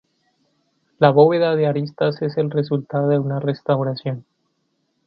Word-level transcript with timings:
La 0.97 1.11
bóveda 1.11 1.55
de 1.55 1.67
aristas 1.67 2.23
es 2.23 2.35
el 2.37 2.49
resultado 2.49 3.07
de 3.09 3.19
una 3.19 3.39
restauración. 3.39 4.25